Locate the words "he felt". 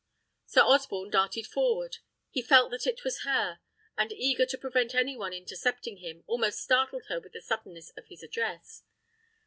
2.31-2.71